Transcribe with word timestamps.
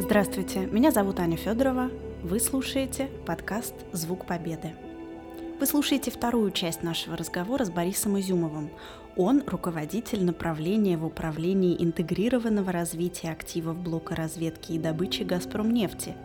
Здравствуйте, 0.00 0.60
меня 0.60 0.92
зовут 0.92 1.20
Аня 1.20 1.36
Федорова. 1.36 1.90
Вы 2.22 2.40
слушаете 2.40 3.10
подкаст 3.26 3.74
«Звук 3.92 4.24
Победы». 4.24 4.72
Вы 5.60 5.66
слушаете 5.66 6.10
вторую 6.10 6.52
часть 6.52 6.82
нашего 6.82 7.18
разговора 7.18 7.66
с 7.66 7.70
Борисом 7.70 8.18
Изюмовым. 8.18 8.70
Он 9.16 9.42
руководитель 9.46 10.24
направления 10.24 10.96
в 10.96 11.04
управлении 11.04 11.76
интегрированного 11.78 12.72
развития 12.72 13.30
активов 13.30 13.76
блока 13.76 14.16
разведки 14.16 14.72
и 14.72 14.78
добычи 14.78 15.22
«Газпромнефти», 15.22 16.16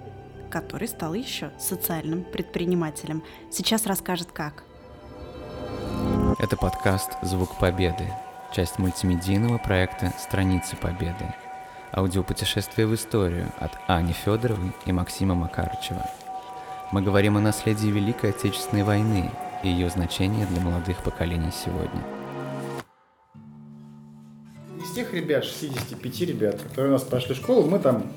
который 0.49 0.87
стал 0.87 1.13
еще 1.13 1.51
социальным 1.59 2.23
предпринимателем. 2.23 3.23
Сейчас 3.51 3.85
расскажет 3.85 4.31
как. 4.31 4.63
Это 6.39 6.55
подкаст 6.55 7.11
«Звук 7.23 7.59
Победы», 7.59 8.05
часть 8.55 8.79
мультимедийного 8.79 9.57
проекта 9.57 10.13
«Страницы 10.17 10.77
Победы», 10.77 11.35
аудиопутешествие 11.95 12.87
в 12.87 12.93
историю 12.93 13.51
от 13.59 13.71
Ани 13.87 14.13
Федоровой 14.13 14.73
и 14.85 14.91
Максима 14.91 15.33
Макарычева. 15.33 16.05
Мы 16.91 17.01
говорим 17.01 17.37
о 17.37 17.39
наследии 17.39 17.87
Великой 17.87 18.31
Отечественной 18.31 18.83
войны 18.83 19.31
и 19.63 19.69
ее 19.69 19.89
значении 19.89 20.45
для 20.45 20.61
молодых 20.61 21.01
поколений 21.03 21.51
сегодня. 21.51 22.03
Из 24.83 24.91
тех 24.91 25.13
ребят, 25.13 25.45
65 25.45 26.21
ребят, 26.21 26.61
которые 26.61 26.89
у 26.89 26.93
нас 26.93 27.03
прошли 27.03 27.33
школу, 27.33 27.67
мы 27.67 27.79
там, 27.79 28.11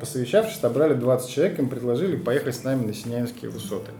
посовещавшись, 0.00 0.58
собрали 0.58 0.94
20 0.94 1.30
человек, 1.30 1.58
им 1.58 1.68
предложили 1.68 2.16
поехать 2.16 2.56
с 2.56 2.64
нами 2.64 2.86
на 2.86 2.94
Синяинские 2.94 3.50
высоты. 3.50 3.92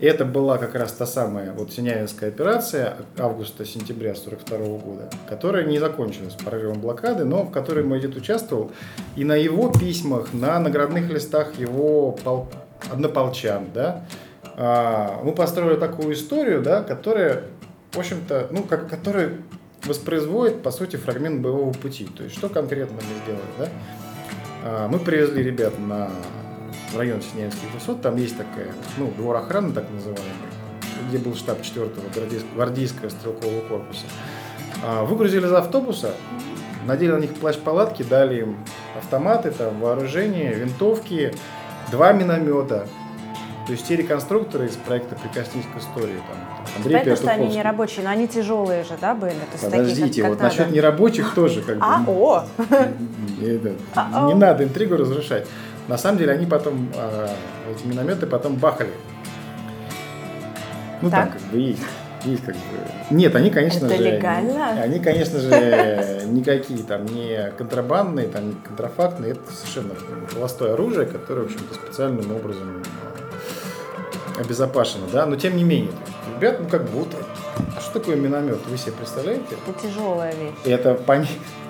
И 0.00 0.06
это 0.06 0.24
была 0.24 0.56
как 0.56 0.74
раз 0.74 0.92
та 0.92 1.04
самая 1.04 1.52
вот 1.52 1.72
Синяевская 1.72 2.30
операция 2.30 2.96
августа-сентября 3.18 4.14
42 4.14 4.58
года, 4.78 5.10
которая 5.28 5.64
не 5.64 5.78
закончилась 5.78 6.34
прорывом 6.34 6.80
блокады, 6.80 7.24
но 7.24 7.42
в 7.42 7.50
которой 7.50 7.84
мой 7.84 8.00
дед 8.00 8.16
участвовал. 8.16 8.72
И 9.16 9.24
на 9.24 9.36
его 9.36 9.70
письмах, 9.70 10.32
на 10.32 10.58
наградных 10.58 11.10
листах 11.10 11.58
его 11.58 12.12
пол... 12.12 12.48
однополчан, 12.90 13.66
да, 13.74 14.06
а, 14.56 15.20
мы 15.22 15.32
построили 15.32 15.78
такую 15.78 16.14
историю, 16.14 16.62
да, 16.62 16.82
которая, 16.82 17.44
в 17.92 17.98
общем-то, 17.98 18.48
ну, 18.50 18.62
как, 18.62 18.88
которая 18.88 19.32
воспроизводит, 19.84 20.62
по 20.62 20.70
сути, 20.70 20.96
фрагмент 20.96 21.42
боевого 21.42 21.72
пути. 21.72 22.06
То 22.06 22.24
есть, 22.24 22.36
что 22.36 22.48
конкретно 22.48 22.96
мы 22.96 23.02
сделали, 23.24 23.42
да? 23.58 23.68
А, 24.64 24.88
мы 24.88 24.98
привезли 24.98 25.42
ребят 25.42 25.78
на 25.78 26.10
в 26.92 26.98
район 26.98 27.22
Синявских 27.22 27.72
высот, 27.74 28.02
там 28.02 28.16
есть 28.16 28.36
такая, 28.36 28.68
ну, 28.98 29.12
двор 29.16 29.36
охраны 29.36 29.72
так 29.72 29.84
называемый, 29.90 30.24
где 31.08 31.18
был 31.18 31.34
штаб 31.34 31.60
4-го 31.60 32.54
гвардейского 32.54 33.08
стрелкового 33.08 33.60
корпуса. 33.62 34.04
А, 34.84 35.04
выгрузили 35.04 35.46
из 35.46 35.52
автобуса, 35.52 36.14
надели 36.86 37.12
на 37.12 37.18
них 37.18 37.34
плащ-палатки, 37.34 38.02
дали 38.02 38.40
им 38.40 38.56
автоматы, 38.98 39.50
там, 39.50 39.80
вооружение, 39.80 40.52
винтовки, 40.54 41.34
два 41.90 42.12
миномета. 42.12 42.86
То 43.66 43.72
есть 43.72 43.86
те 43.86 43.94
реконструкторы 43.94 44.66
из 44.66 44.74
проекта 44.74 45.14
«Прикоснись 45.14 45.64
к 45.72 45.78
истории». 45.78 46.16
Там, 46.16 46.66
Андрей 46.78 46.98
Понятно, 46.98 47.16
что 47.16 47.30
они 47.30 47.48
не 47.48 47.62
рабочие, 47.62 48.04
но 48.04 48.10
они 48.10 48.26
тяжелые 48.26 48.82
же, 48.82 48.94
да, 49.00 49.14
были? 49.14 49.32
То 49.32 49.70
Подождите, 49.70 50.02
такие, 50.02 50.22
как, 50.22 50.30
вот 50.30 50.38
как 50.38 50.48
насчет 50.48 50.60
надо. 50.60 50.74
нерабочих 50.74 51.34
тоже 51.34 51.62
как 51.62 51.76
бы... 51.78 51.84
А, 51.84 52.02
о! 52.08 52.44
Не 53.38 54.34
надо 54.34 54.64
интригу 54.64 54.96
разрушать. 54.96 55.46
На 55.90 55.98
самом 55.98 56.18
деле 56.18 56.32
они 56.34 56.46
потом, 56.46 56.88
э, 56.94 57.28
эти 57.68 57.84
минометы 57.84 58.24
потом 58.24 58.54
бахали. 58.54 58.92
Ну 61.02 61.10
так. 61.10 61.32
там 61.32 61.32
как 61.32 61.42
бы 61.50 61.58
есть. 61.58 61.82
Есть 62.22 62.44
как 62.44 62.54
бы. 62.54 62.60
Нет, 63.10 63.34
они, 63.34 63.50
конечно 63.50 63.86
Это 63.86 63.96
же. 63.96 64.02
легально? 64.04 64.80
Они, 64.80 65.00
конечно 65.00 65.40
же, 65.40 66.22
никакие 66.26 66.84
там 66.84 67.06
не 67.06 67.50
контрабандные, 67.58 68.28
там 68.28 68.50
не 68.50 68.54
контрафактные. 68.54 69.32
Это 69.32 69.40
совершенно 69.52 69.94
холостое 70.32 70.74
оружие, 70.74 71.06
которое, 71.06 71.42
в 71.42 71.44
общем-то, 71.46 71.74
специальным 71.74 72.36
образом 72.36 72.84
э, 74.36 74.40
обезопасено, 74.40 75.06
да. 75.12 75.26
Но 75.26 75.34
тем 75.34 75.56
не 75.56 75.64
менее, 75.64 75.90
ребят, 76.36 76.60
ну 76.60 76.68
как 76.68 76.88
будто. 76.88 77.16
А 77.76 77.80
что 77.80 77.98
такое 77.98 78.14
миномет? 78.14 78.60
Вы 78.68 78.78
себе 78.78 78.92
представляете? 78.92 79.56
Это 79.66 79.88
тяжелая 79.88 80.32
вещь. 80.36 80.54
Это 80.64 80.94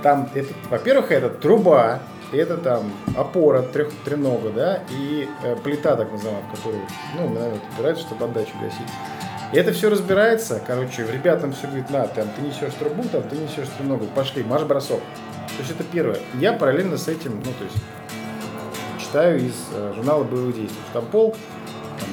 там, 0.02 0.28
это, 0.34 0.52
во-первых, 0.68 1.10
это 1.10 1.30
труба, 1.30 2.00
это 2.36 2.56
там 2.56 2.92
опора 3.16 3.62
трех, 3.62 3.90
тренога, 4.04 4.50
да, 4.50 4.82
и 4.90 5.28
э, 5.42 5.56
плита, 5.56 5.96
так 5.96 6.12
называемая, 6.12 6.44
в 6.44 6.56
которую, 6.56 6.82
ну, 7.16 7.28
наверное, 7.28 7.60
упирается, 7.72 8.04
чтобы 8.04 8.24
отдачу 8.24 8.52
гасить. 8.60 8.88
И 9.52 9.56
это 9.56 9.72
все 9.72 9.90
разбирается, 9.90 10.62
короче, 10.64 11.04
ребятам 11.10 11.52
все 11.52 11.66
говорит, 11.66 11.90
на, 11.90 12.06
там, 12.06 12.28
ты 12.36 12.42
несешь 12.42 12.74
трубу, 12.78 13.02
там, 13.10 13.22
ты 13.24 13.36
несешь 13.36 13.68
треногу, 13.76 14.06
пошли, 14.14 14.44
марш-бросок. 14.44 15.00
То 15.00 15.58
есть 15.58 15.72
это 15.72 15.82
первое. 15.82 16.18
Я 16.34 16.52
параллельно 16.52 16.96
с 16.96 17.08
этим, 17.08 17.42
ну, 17.44 17.52
то 17.58 17.64
есть, 17.64 17.76
читаю 19.00 19.38
из 19.44 19.54
э, 19.74 19.92
журнала 19.96 20.22
«Боевых 20.22 20.54
действий». 20.54 20.78
Штампол 20.90 21.34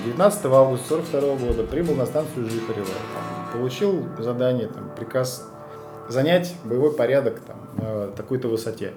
19 0.05 0.45
августа 0.45 0.87
42 0.89 1.35
года 1.35 1.63
прибыл 1.63 1.93
на 1.93 2.07
станцию 2.07 2.49
Жихарева, 2.49 2.87
там, 2.87 3.59
получил 3.59 4.05
задание, 4.17 4.67
там, 4.67 4.89
приказ 4.95 5.47
занять 6.09 6.55
боевой 6.63 6.95
порядок 6.95 7.39
там, 7.41 7.57
на 7.75 8.07
такой-то 8.07 8.47
высоте. 8.47 8.93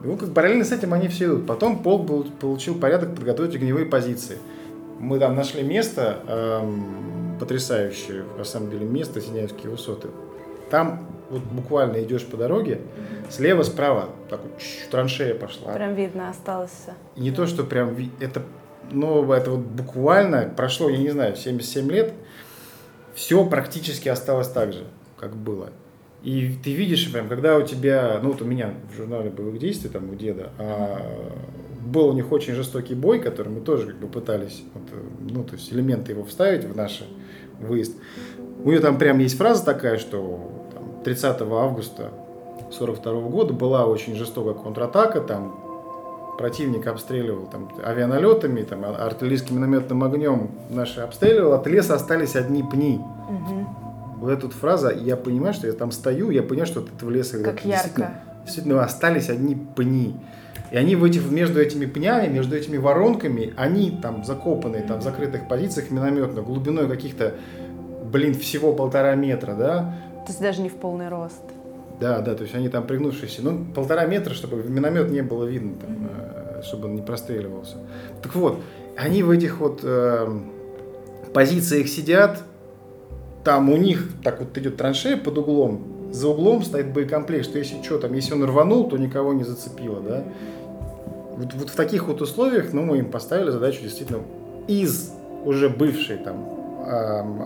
Ну, 0.00 0.16
как 0.16 0.34
параллельно 0.34 0.64
с 0.64 0.72
этим 0.72 0.92
они 0.92 1.08
все 1.08 1.26
идут. 1.26 1.46
Потом 1.46 1.82
полк 1.82 2.06
был, 2.06 2.24
получил 2.24 2.78
порядок 2.78 3.14
подготовить 3.14 3.54
огневые 3.54 3.86
позиции. 3.86 4.38
Мы 4.98 5.18
там 5.18 5.34
нашли 5.34 5.62
место, 5.62 6.20
эм, 6.28 7.36
потрясающее, 7.38 8.24
на 8.36 8.44
самом 8.44 8.70
деле, 8.70 8.86
место, 8.86 9.20
Синяевские 9.20 9.70
высоты. 9.70 10.08
Там 10.70 11.06
вот 11.30 11.42
буквально 11.42 12.02
идешь 12.02 12.24
по 12.24 12.36
дороге, 12.36 12.80
слева, 13.30 13.62
справа, 13.62 14.10
так 14.28 14.40
вот 14.42 14.52
траншея 14.90 15.34
пошла. 15.34 15.72
Прям 15.72 15.94
видно 15.94 16.30
осталось 16.30 16.70
все. 16.70 16.92
И 17.14 17.20
не 17.20 17.30
то, 17.30 17.46
что 17.46 17.64
прям, 17.64 17.96
это, 18.20 18.42
ну, 18.90 19.30
это 19.32 19.50
вот 19.50 19.60
буквально 19.60 20.52
прошло, 20.56 20.88
я 20.88 20.98
не 20.98 21.10
знаю, 21.10 21.36
77 21.36 21.90
лет, 21.90 22.12
все 23.14 23.44
практически 23.46 24.08
осталось 24.08 24.48
так 24.48 24.72
же, 24.72 24.84
как 25.18 25.34
было. 25.34 25.70
И 26.26 26.56
ты 26.64 26.72
видишь, 26.72 27.12
прям, 27.12 27.28
когда 27.28 27.56
у 27.56 27.62
тебя, 27.62 28.18
ну 28.20 28.32
вот 28.32 28.42
у 28.42 28.44
меня 28.44 28.74
в 28.92 28.96
журнале 28.96 29.30
боевых 29.30 29.60
действий, 29.60 29.88
там 29.88 30.10
у 30.10 30.16
деда, 30.16 30.50
а, 30.58 31.00
был 31.86 32.08
у 32.08 32.12
них 32.14 32.32
очень 32.32 32.52
жестокий 32.54 32.96
бой, 32.96 33.20
который 33.20 33.50
мы 33.50 33.60
тоже 33.60 33.86
как 33.86 33.98
бы 33.98 34.08
пытались, 34.08 34.64
вот, 34.74 34.82
ну 35.20 35.44
то 35.44 35.54
есть 35.54 35.72
элементы 35.72 36.10
его 36.10 36.24
вставить 36.24 36.64
в 36.64 36.76
наш 36.76 37.04
выезд. 37.60 37.94
У 38.64 38.70
нее 38.70 38.80
там 38.80 38.98
прям 38.98 39.20
есть 39.20 39.38
фраза 39.38 39.64
такая, 39.64 39.98
что 39.98 40.68
там, 40.74 41.04
30 41.04 41.42
августа 41.42 42.10
42 42.72 43.20
года 43.28 43.52
была 43.52 43.86
очень 43.86 44.16
жестокая 44.16 44.54
контратака, 44.54 45.20
там 45.20 46.34
противник 46.38 46.88
обстреливал 46.88 47.46
там, 47.46 47.70
авианалетами, 47.84 48.62
там, 48.62 48.84
артиллерийским 48.84 49.58
минометным 49.58 50.02
огнем 50.02 50.50
наши 50.70 51.02
обстреливал, 51.02 51.52
от 51.52 51.68
леса 51.68 51.94
остались 51.94 52.34
одни 52.34 52.64
пни. 52.64 52.98
Угу 53.28 53.85
вот 54.26 54.32
эта 54.32 54.48
фраза, 54.50 54.90
я 54.90 55.16
понимаю, 55.16 55.54
что 55.54 55.66
я 55.66 55.72
там 55.72 55.92
стою, 55.92 56.30
я 56.30 56.42
понимаю, 56.42 56.66
что 56.66 56.80
от 56.80 56.92
этого 56.92 57.10
леса 57.10 57.38
как 57.38 57.64
ярко. 57.64 57.66
Действительно, 57.66 58.20
действительно 58.44 58.84
остались 58.84 59.30
одни 59.30 59.56
пни. 59.76 60.16
И 60.72 60.76
они 60.76 60.96
в 60.96 61.04
этих, 61.04 61.30
между 61.30 61.60
этими 61.60 61.86
пнями, 61.86 62.26
между 62.28 62.56
этими 62.56 62.76
воронками, 62.76 63.54
они 63.56 63.98
там 64.02 64.24
закопанные 64.24 64.82
там 64.82 65.00
в 65.00 65.02
закрытых 65.02 65.48
позициях 65.48 65.90
минометных, 65.90 66.44
глубиной 66.44 66.88
каких-то, 66.88 67.34
блин, 68.10 68.34
всего 68.34 68.72
полтора 68.72 69.14
метра, 69.14 69.54
да. 69.54 69.94
То 70.26 70.32
есть 70.32 70.40
даже 70.40 70.62
не 70.62 70.68
в 70.68 70.74
полный 70.74 71.08
рост. 71.08 71.42
Да, 72.00 72.20
да, 72.20 72.34
то 72.34 72.42
есть 72.42 72.54
они 72.54 72.68
там 72.68 72.84
пригнувшиеся. 72.86 73.42
Ну, 73.42 73.64
полтора 73.74 74.06
метра, 74.06 74.34
чтобы 74.34 74.62
миномет 74.64 75.10
не 75.10 75.22
было 75.22 75.44
видно, 75.44 75.76
там, 75.76 75.90
mm-hmm. 75.90 76.62
чтобы 76.64 76.86
он 76.86 76.96
не 76.96 77.02
простреливался. 77.02 77.76
Так 78.22 78.34
вот, 78.34 78.60
они 78.96 79.22
в 79.22 79.30
этих 79.30 79.60
вот 79.60 79.80
э, 79.82 80.28
позициях 81.32 81.86
сидят, 81.88 82.42
там 83.46 83.70
у 83.70 83.76
них 83.76 84.08
так 84.24 84.40
вот 84.40 84.58
идет 84.58 84.76
траншея 84.76 85.16
под 85.16 85.38
углом, 85.38 86.10
за 86.10 86.26
углом 86.26 86.64
стоит 86.64 86.92
боекомплект, 86.92 87.44
что 87.44 87.58
если 87.58 87.80
что, 87.80 87.98
там, 87.98 88.12
если 88.12 88.34
он 88.34 88.42
рванул, 88.44 88.88
то 88.88 88.98
никого 88.98 89.32
не 89.34 89.44
зацепило, 89.44 90.00
да. 90.00 90.24
Вот, 91.36 91.54
вот 91.54 91.70
в 91.70 91.76
таких 91.76 92.08
вот 92.08 92.20
условиях, 92.20 92.72
ну, 92.72 92.82
мы 92.82 92.98
им 92.98 93.08
поставили 93.08 93.50
задачу 93.50 93.82
действительно 93.82 94.22
из 94.66 95.12
уже 95.44 95.68
бывшей 95.68 96.16
там 96.16 96.56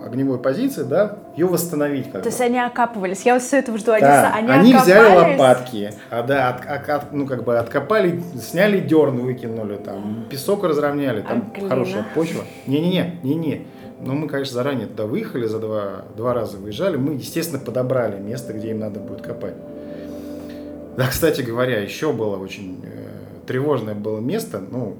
огневой 0.05 0.39
позиции, 0.39 0.83
да, 0.83 1.17
ее 1.35 1.45
восстановить. 1.45 2.11
Как 2.11 2.23
То 2.23 2.29
есть 2.29 2.41
они 2.41 2.59
окапывались. 2.59 3.21
Я 3.23 3.33
вот 3.33 3.43
все 3.43 3.57
это 3.57 3.75
жду. 3.77 3.91
Они, 3.91 4.01
да, 4.01 4.33
они, 4.33 4.49
они 4.49 4.73
взяли 4.75 5.15
лопатки, 5.15 5.91
а, 6.09 6.23
да, 6.23 6.49
от, 6.49 6.89
от, 6.89 7.13
ну 7.13 7.27
как 7.27 7.43
бы 7.43 7.57
откопали, 7.57 8.23
сняли 8.41 8.79
дерн, 8.79 9.19
выкинули, 9.19 9.77
там 9.77 10.25
песок 10.29 10.63
разровняли, 10.63 11.21
там 11.21 11.51
а 11.55 11.69
хорошая 11.69 12.05
почва. 12.15 12.43
Не-не-не, 12.65 13.19
не-не. 13.23 13.67
Но 14.03 14.13
мы, 14.13 14.27
конечно, 14.27 14.53
заранее 14.53 14.87
туда 14.87 15.05
выехали, 15.05 15.45
за 15.45 15.59
два, 15.59 16.05
два 16.17 16.33
раза 16.33 16.57
выезжали. 16.57 16.97
Мы, 16.97 17.13
естественно, 17.13 17.59
подобрали 17.59 18.19
место, 18.19 18.53
где 18.53 18.71
им 18.71 18.79
надо 18.79 18.99
будет 18.99 19.21
копать. 19.21 19.55
Да, 20.97 21.07
кстати 21.07 21.41
говоря, 21.41 21.79
еще 21.79 22.11
было 22.11 22.37
очень 22.37 22.79
э, 22.83 23.45
тревожное 23.45 23.95
было 23.95 24.19
место. 24.19 24.59
Ну, 24.59 24.97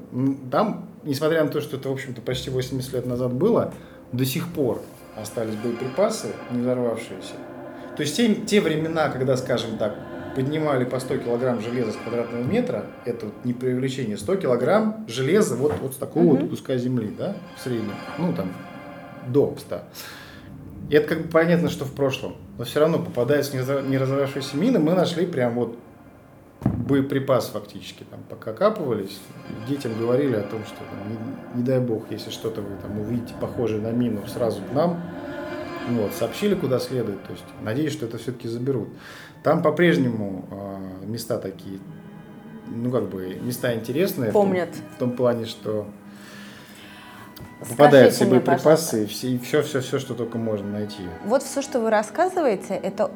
там, 0.51 0.87
несмотря 1.03 1.43
на 1.43 1.49
то, 1.49 1.61
что 1.61 1.77
это, 1.77 1.89
в 1.89 1.93
общем-то, 1.93 2.21
почти 2.21 2.49
80 2.49 2.93
лет 2.93 3.05
назад 3.05 3.33
было, 3.33 3.73
до 4.11 4.25
сих 4.25 4.47
пор 4.47 4.81
остались 5.19 5.55
боеприпасы, 5.55 6.27
не 6.51 6.61
взорвавшиеся. 6.61 7.33
То 7.97 8.03
есть 8.03 8.15
те, 8.15 8.35
те 8.35 8.61
времена, 8.61 9.09
когда, 9.09 9.35
скажем 9.35 9.77
так, 9.77 9.95
поднимали 10.35 10.85
по 10.85 10.99
100 10.99 11.17
килограмм 11.17 11.61
железа 11.61 11.91
с 11.91 11.95
квадратного 11.95 12.43
метра, 12.43 12.85
это 13.05 13.25
вот 13.25 13.35
не 13.43 13.53
преувеличение, 13.53 14.17
100 14.17 14.37
килограмм 14.37 15.05
железа 15.07 15.55
вот, 15.55 15.73
вот 15.81 15.93
с 15.93 15.97
такого 15.97 16.35
вот 16.35 16.49
куска 16.49 16.77
земли, 16.77 17.13
да, 17.17 17.35
в 17.57 17.61
среднем, 17.61 17.95
ну 18.17 18.33
там 18.33 18.53
до 19.27 19.55
100. 19.57 19.81
И 20.89 20.95
это 20.95 21.07
как 21.07 21.23
бы 21.23 21.27
понятно, 21.29 21.69
что 21.69 21.85
в 21.85 21.93
прошлом, 21.93 22.35
но 22.57 22.65
все 22.65 22.79
равно 22.79 22.99
попадаясь 22.99 23.49
в 23.49 23.89
не 23.89 23.97
разорвавшиеся 23.97 24.57
мины, 24.57 24.79
мы 24.79 24.93
нашли 24.93 25.25
прям 25.25 25.55
вот 25.55 25.77
боеприпас 26.63 27.47
фактически. 27.47 28.03
Там, 28.09 28.19
пока 28.29 28.53
капывались, 28.53 29.19
детям 29.67 29.97
говорили 29.97 30.35
о 30.35 30.41
том, 30.41 30.63
что 30.65 30.77
там, 30.77 31.09
не, 31.09 31.59
не 31.59 31.63
дай 31.63 31.79
бог, 31.79 32.11
если 32.11 32.29
что-то 32.29 32.61
вы 32.61 32.75
там 32.81 32.99
увидите 32.99 33.33
похожее 33.39 33.81
на 33.81 33.91
мину, 33.91 34.27
сразу 34.27 34.61
к 34.61 34.73
нам. 34.73 35.01
Вот, 35.89 36.13
сообщили, 36.13 36.53
куда 36.53 36.79
следует. 36.79 37.23
То 37.23 37.31
есть, 37.31 37.43
надеюсь, 37.61 37.93
что 37.93 38.05
это 38.05 38.17
все-таки 38.17 38.47
заберут. 38.47 38.89
Там 39.43 39.63
по-прежнему 39.63 40.45
э, 40.51 41.05
места 41.07 41.39
такие, 41.39 41.79
ну, 42.67 42.91
как 42.91 43.09
бы, 43.09 43.39
места 43.41 43.73
интересные. 43.73 44.31
Помнят. 44.31 44.69
В 44.69 44.73
том, 44.73 44.85
в 44.91 44.99
том 44.99 45.11
плане, 45.13 45.45
что 45.45 45.87
боеприпасы 47.69 49.03
и 49.03 49.05
все, 49.07 49.27
и 49.29 49.37
все, 49.37 49.61
все, 49.61 49.81
все, 49.81 49.99
что 49.99 50.13
только 50.13 50.37
можно 50.37 50.67
найти. 50.67 51.03
Вот 51.25 51.43
все, 51.43 51.61
что 51.61 51.79
вы 51.79 51.89
рассказываете, 51.89 52.73
это 52.75 53.11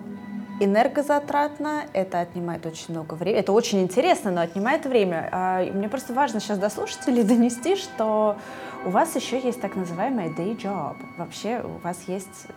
энергозатратно, 0.59 1.83
это 1.93 2.21
отнимает 2.21 2.65
очень 2.65 2.93
много 2.93 3.15
времени. 3.15 3.39
Это 3.39 3.51
очень 3.51 3.81
интересно, 3.81 4.31
но 4.31 4.41
отнимает 4.41 4.85
время. 4.85 5.29
А, 5.31 5.63
мне 5.63 5.89
просто 5.89 6.13
важно 6.13 6.39
сейчас 6.39 6.59
до 6.59 6.69
слушателей 6.69 7.23
донести, 7.33 7.75
что 7.75 8.37
у 8.85 8.89
вас 8.89 9.15
еще 9.15 9.39
есть 9.39 9.59
так 9.61 9.75
называемый 9.75 10.27
day 10.27 10.55
job. 10.55 10.95
Вообще 11.17 11.61
у 11.61 11.83
вас 11.83 11.97
есть 12.07 12.47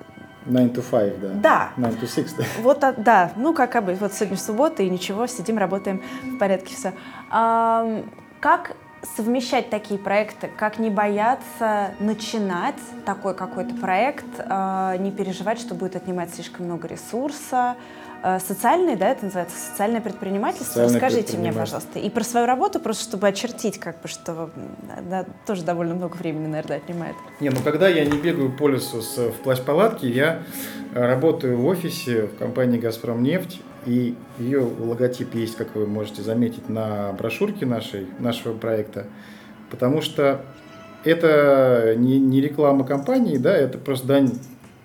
9 0.47 0.73
to 0.73 0.83
5, 0.83 1.21
да? 1.21 1.71
Да. 1.77 1.89
9 1.89 2.03
to 2.03 2.07
6, 2.07 2.37
да. 2.37 2.45
Вот, 2.63 2.85
а, 2.85 2.93
да, 2.93 3.33
ну 3.37 3.53
как 3.53 3.77
обычно, 3.77 4.07
вот 4.07 4.15
сегодня 4.15 4.37
суббота 4.37 4.83
и 4.83 4.91
ничего, 4.91 5.27
сидим, 5.27 5.59
работаем 5.59 6.03
в 6.23 6.39
порядке, 6.39 6.75
все. 6.75 6.93
А, 7.31 8.03
как 8.41 8.77
совмещать 9.17 9.71
такие 9.71 9.99
проекты, 9.99 10.51
как 10.57 10.79
не 10.79 10.91
бояться 10.91 11.93
начинать 12.01 12.79
такой 13.05 13.35
какой-то 13.35 13.75
проект, 13.75 14.27
э, 14.39 14.97
не 14.99 15.11
переживать, 15.11 15.61
что 15.61 15.75
будет 15.75 15.97
отнимать 15.97 16.35
слишком 16.35 16.67
много 16.67 16.89
ресурса. 16.89 17.77
Э, 18.23 18.41
социальный, 18.41 18.97
да, 18.97 19.11
это 19.11 19.27
называется 19.27 19.57
социальное 19.57 20.01
предпринимательство. 20.01 20.83
Социальное 20.83 21.01
Расскажите 21.01 21.37
мне, 21.37 21.53
пожалуйста, 21.53 21.99
и 21.99 22.11
про 22.11 22.25
свою 22.25 22.47
работу, 22.47 22.81
просто 22.81 23.05
чтобы 23.05 23.29
очертить, 23.29 23.79
как 23.79 24.01
бы, 24.01 24.09
что 24.09 24.51
да, 25.09 25.25
тоже 25.47 25.63
довольно 25.63 25.95
много 25.95 26.17
времени, 26.17 26.47
наверное, 26.47 26.79
отнимает. 26.79 27.15
Не, 27.41 27.51
ну 27.51 27.61
когда 27.63 27.89
я 27.89 28.05
не 28.05 28.19
бегаю 28.19 28.51
по 28.51 28.69
лесу 28.69 29.03
с, 29.03 29.17
в 29.17 29.35
плащ-палатке, 29.43 30.09
я 30.09 30.43
работаю 30.93 31.59
в 31.59 31.67
офисе 31.67 32.27
в 32.27 32.37
компании 32.39 32.79
«Газпром 32.79 33.23
нефть», 33.23 33.61
и 33.87 34.15
ее 34.39 34.61
логотип 34.61 35.35
есть, 35.35 35.57
как 35.57 35.75
вы 35.75 35.87
можете 35.87 36.23
заметить, 36.23 36.69
на 36.69 37.13
брошюрке 37.13 37.67
нашей, 37.67 38.07
нашего 38.19 38.57
проекта. 38.57 39.07
Потому 39.71 40.01
что 40.01 40.45
это 41.05 41.95
не, 41.97 42.19
не 42.19 42.41
реклама 42.41 42.85
компании, 42.85 43.39
да, 43.39 43.57
это 43.57 43.79
просто 43.79 44.07
дань, 44.07 44.33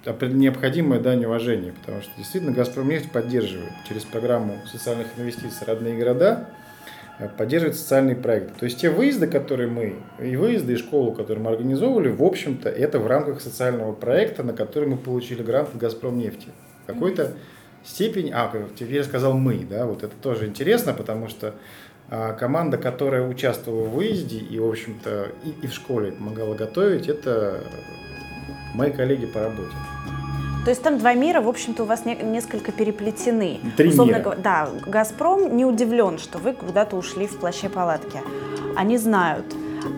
необходимая 0.06 1.00
дань 1.00 1.26
уважения. 1.26 1.74
Потому 1.82 2.02
что 2.02 2.12
действительно 2.18 2.54
«Газпромнефть» 2.54 3.12
поддерживает 3.12 3.72
через 3.88 4.04
программу 4.04 4.58
социальных 4.72 5.08
инвестиций 5.18 5.66
«Родные 5.66 5.98
города», 5.98 6.50
э, 7.20 7.30
поддерживает 7.30 7.78
социальные 7.78 8.16
проекты. 8.16 8.54
То 8.60 8.66
есть 8.66 8.80
те 8.80 8.90
выезды, 8.90 9.28
которые 9.28 9.70
мы, 9.70 9.96
и 10.20 10.36
выезды, 10.36 10.74
и 10.74 10.78
школу, 10.78 11.14
которые 11.14 11.44
мы 11.44 11.52
организовывали, 11.52 12.10
в 12.10 12.24
общем-то, 12.24 12.70
это 12.70 13.00
в 13.00 13.08
рамках 13.08 13.42
социального 13.42 13.94
проекта, 13.94 14.44
на 14.44 14.54
который 14.54 14.88
мы 14.88 14.98
получили 14.98 15.42
грант 15.42 15.70
от 15.70 15.78
«Газпромнефти». 15.78 16.50
Какой-то 16.86 17.34
степень, 17.84 18.32
а, 18.34 18.52
теперь 18.76 18.96
я 18.96 19.04
сказал 19.04 19.34
мы, 19.34 19.60
да, 19.60 19.86
вот 19.86 20.04
это 20.04 20.14
тоже 20.22 20.48
интересно, 20.48 20.94
потому 20.94 21.28
что 21.28 21.56
а, 22.10 22.34
команда, 22.34 22.78
которая 22.78 23.28
участвовала 23.28 23.86
в 23.86 23.96
выезде 23.96 24.38
и, 24.38 24.60
в 24.60 24.68
общем-то, 24.68 25.30
и, 25.44 25.66
и 25.66 25.68
в 25.68 25.74
школе 25.74 26.12
помогала 26.12 26.54
готовить, 26.56 27.08
это 27.08 27.64
мои 28.74 28.92
коллеги 28.92 29.26
по 29.26 29.40
работе. 29.40 29.74
То 30.64 30.70
есть 30.70 30.82
там 30.82 30.98
два 30.98 31.14
мира, 31.14 31.42
в 31.42 31.50
общем-то, 31.50 31.84
у 31.84 31.86
вас 31.86 32.06
не, 32.06 32.16
несколько 32.16 32.72
переплетены. 32.72 33.60
Три 33.76 33.90
Условно 33.90 34.18
мира. 34.18 34.38
Да, 34.42 34.70
Газпром 34.88 35.58
не 35.58 35.66
удивлен, 35.66 36.18
что 36.18 36.38
вы 36.38 36.54
куда-то 36.54 36.96
ушли 36.96 37.28
в 37.28 37.38
плаще 37.38 37.68
палатки. 37.68 38.22
Они 38.78 38.98
знают, 38.98 39.46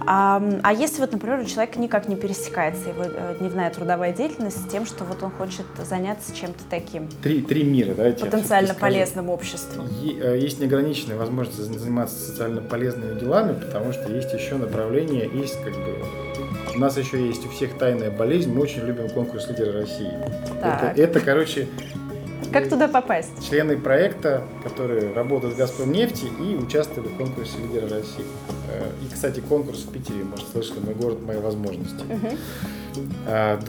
а, 0.07 0.41
а 0.63 0.73
если 0.73 1.01
вот, 1.01 1.11
например, 1.11 1.39
у 1.39 1.45
человека 1.45 1.79
никак 1.79 2.07
не 2.07 2.15
пересекается 2.15 2.89
его 2.89 3.03
э, 3.05 3.35
дневная 3.39 3.69
трудовая 3.69 4.13
деятельность 4.13 4.65
с 4.65 4.71
тем, 4.71 4.85
что 4.85 5.03
вот 5.03 5.21
он 5.23 5.31
хочет 5.31 5.65
заняться 5.83 6.35
чем-то 6.35 6.63
таким? 6.69 7.07
Три, 7.23 7.41
три 7.41 7.63
мира, 7.63 7.93
да? 7.93 8.11
Потенциально 8.11 8.73
полезным 8.73 9.29
обществом. 9.29 9.85
Э, 10.03 10.37
есть 10.39 10.59
неограниченная 10.59 11.17
возможность 11.17 11.57
заниматься 11.57 12.15
социально 12.15 12.61
полезными 12.61 13.19
делами, 13.19 13.59
потому 13.59 13.93
что 13.93 14.11
есть 14.11 14.33
еще 14.33 14.55
направление, 14.55 15.29
есть 15.33 15.61
как 15.63 15.73
бы 15.73 16.03
у 16.75 16.79
нас 16.79 16.97
еще 16.97 17.25
есть 17.25 17.45
у 17.45 17.49
всех 17.49 17.77
тайная 17.77 18.11
болезнь. 18.11 18.51
Мы 18.51 18.61
очень 18.61 18.81
любим 18.85 19.09
конкурс 19.09 19.47
лидера 19.47 19.79
России. 19.79 20.11
Это, 20.61 20.93
это, 20.95 21.19
короче, 21.21 21.67
как 22.59 22.69
туда 22.69 22.87
попасть? 22.87 23.31
Члены 23.47 23.77
проекта, 23.77 24.43
которые 24.63 25.13
работают 25.13 25.55
в 25.55 25.57
«Газпром 25.57 25.91
нефти» 25.91 26.25
и 26.39 26.55
участвовали 26.55 27.09
в 27.09 27.17
конкурсе 27.17 27.57
«Лидера 27.59 27.89
России». 27.89 28.25
Э, 28.71 28.89
и, 29.03 29.13
кстати, 29.13 29.41
конкурс 29.41 29.79
в 29.79 29.91
Питере, 29.91 30.23
может, 30.23 30.47
слышали, 30.49 30.79
«Мой 30.79 30.95
город, 30.95 31.19
мои 31.25 31.37
возможности». 31.37 32.03
Угу. 32.03 32.37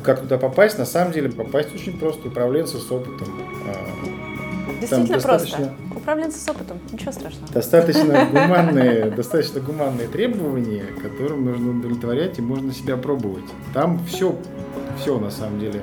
Как 0.04 0.20
туда 0.20 0.38
попасть? 0.38 0.78
На 0.78 0.86
самом 0.86 1.12
деле 1.12 1.30
попасть 1.30 1.74
очень 1.74 1.98
просто. 1.98 2.28
Управленцы 2.28 2.78
с 2.78 2.92
опытом. 2.92 3.28
А, 3.66 4.70
Действительно 4.80 5.14
достаточно... 5.14 5.56
просто. 5.56 5.74
Управленцы 5.96 6.38
с 6.38 6.48
опытом, 6.48 6.78
ничего 6.92 7.12
страшного. 7.12 7.52
Достаточно 7.52 8.26
гуманные, 8.30 9.10
достаточно 9.10 9.60
гуманные 9.60 10.06
требования, 10.06 10.84
которым 11.02 11.44
нужно 11.44 11.70
удовлетворять 11.70 12.38
и 12.38 12.42
можно 12.42 12.72
себя 12.72 12.96
пробовать. 12.96 13.44
Там 13.74 14.04
все, 14.06 14.36
все 15.00 15.18
на 15.18 15.30
самом 15.30 15.58
деле 15.58 15.82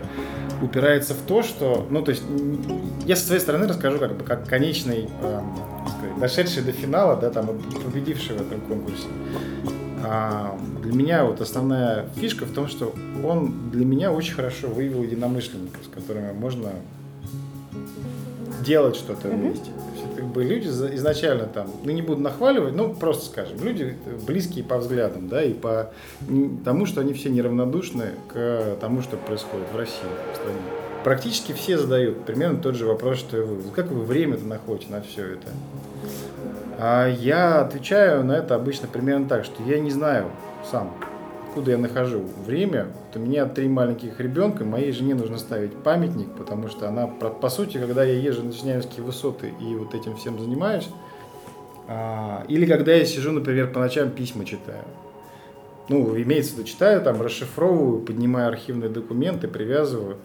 упирается 0.63 1.13
в 1.13 1.21
то, 1.27 1.43
что, 1.43 1.85
ну, 1.89 2.01
то 2.01 2.11
есть, 2.11 2.23
я 3.05 3.15
со 3.15 3.27
своей 3.27 3.41
стороны 3.41 3.67
расскажу 3.67 3.99
как 3.99 4.15
бы 4.17 4.23
как 4.23 4.47
конечный, 4.47 5.09
э, 5.21 5.41
сказать, 5.97 6.19
дошедший 6.19 6.63
до 6.63 6.71
финала, 6.71 7.15
да, 7.15 7.29
там, 7.29 7.47
победивший 7.83 8.37
в 8.37 8.41
этом 8.41 8.61
конкурсе. 8.61 9.07
А 10.05 10.57
для 10.81 10.93
меня 10.93 11.23
вот 11.23 11.39
основная 11.39 12.07
фишка 12.15 12.45
в 12.45 12.53
том, 12.53 12.67
что 12.67 12.93
он 13.23 13.69
для 13.71 13.85
меня 13.85 14.11
очень 14.11 14.33
хорошо 14.33 14.67
выявил 14.67 15.03
единомышленников, 15.03 15.79
с 15.85 15.87
которыми 15.87 16.33
можно 16.33 16.71
делать 18.65 18.95
что-то 18.95 19.29
вместе. 19.29 19.71
Mm-hmm 20.15 20.23
бы 20.33 20.43
люди 20.43 20.67
изначально 20.67 21.45
там, 21.45 21.67
ну 21.83 21.91
не 21.91 22.01
буду 22.01 22.21
нахваливать, 22.21 22.75
ну 22.75 22.93
просто 22.93 23.25
скажем, 23.27 23.63
люди 23.63 23.95
близкие 24.25 24.63
по 24.63 24.77
взглядам, 24.77 25.29
да, 25.29 25.43
и 25.43 25.53
по 25.53 25.91
тому, 26.65 26.85
что 26.85 27.01
они 27.01 27.13
все 27.13 27.29
неравнодушны 27.29 28.11
к 28.27 28.77
тому, 28.81 29.01
что 29.01 29.15
происходит 29.15 29.67
в 29.71 29.77
России, 29.77 30.09
в 30.33 30.35
стране. 30.35 30.59
Практически 31.03 31.51
все 31.51 31.77
задают 31.77 32.25
примерно 32.25 32.59
тот 32.59 32.75
же 32.75 32.85
вопрос, 32.85 33.19
что 33.19 33.37
и 33.37 33.41
вы. 33.41 33.71
Как 33.75 33.91
вы 33.91 34.03
время-то 34.03 34.45
находите 34.45 34.91
на 34.91 35.01
все 35.01 35.33
это? 35.33 35.47
А 36.79 37.07
я 37.07 37.61
отвечаю 37.61 38.23
на 38.23 38.33
это 38.33 38.55
обычно 38.55 38.87
примерно 38.87 39.27
так, 39.27 39.43
что 39.43 39.61
я 39.63 39.79
не 39.79 39.91
знаю 39.91 40.27
сам, 40.71 40.93
откуда 41.53 41.69
я 41.69 41.77
нахожу 41.77 42.23
время. 42.47 42.85
Вот 42.85 43.21
у 43.21 43.23
меня 43.23 43.45
три 43.45 43.67
маленьких 43.67 44.19
ребенка, 44.19 44.65
моей 44.65 44.91
жене 44.91 45.13
нужно 45.13 45.37
ставить 45.37 45.71
памятник, 45.83 46.27
потому 46.35 46.67
что 46.67 46.87
она, 46.87 47.05
по 47.05 47.49
сути, 47.49 47.77
когда 47.77 48.03
я 48.03 48.13
езжу 48.13 48.41
на 48.41 48.51
Синявские 48.51 49.03
высоты 49.03 49.53
и 49.61 49.75
вот 49.75 49.93
этим 49.93 50.15
всем 50.15 50.39
занимаюсь, 50.39 50.89
а, 51.87 52.43
или 52.47 52.65
когда 52.65 52.93
я 52.93 53.05
сижу, 53.05 53.31
например, 53.31 53.71
по 53.71 53.79
ночам 53.79 54.09
письма 54.09 54.45
читаю. 54.45 54.83
Ну, 55.89 56.19
имеется 56.19 56.55
в 56.55 56.57
виду, 56.57 56.67
читаю, 56.67 57.03
там, 57.03 57.21
расшифровываю, 57.21 58.01
поднимаю 58.01 58.47
архивные 58.47 58.89
документы, 58.89 59.47
привязываю. 59.47 60.17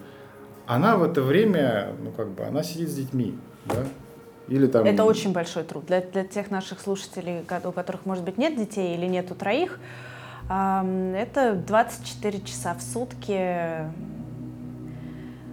Она 0.65 0.97
в 0.97 1.03
это 1.03 1.21
время, 1.21 1.89
ну, 2.03 2.09
как 2.11 2.29
бы, 2.31 2.43
она 2.43 2.63
сидит 2.63 2.89
с 2.89 2.95
детьми, 2.95 3.35
да, 3.65 3.85
или 4.47 4.65
там... 4.65 4.83
Это 4.83 5.03
очень 5.03 5.31
большой 5.31 5.61
труд. 5.63 5.85
Для, 5.85 6.01
для 6.01 6.23
тех 6.23 6.49
наших 6.49 6.79
слушателей, 6.79 7.41
у 7.41 7.71
которых, 7.71 8.07
может 8.07 8.23
быть, 8.23 8.39
нет 8.39 8.57
детей 8.57 8.95
или 8.95 9.05
нету 9.05 9.35
троих, 9.35 9.77
это 10.49 11.53
24 11.53 12.41
часа 12.41 12.73
в 12.73 12.81
сутки 12.81 13.85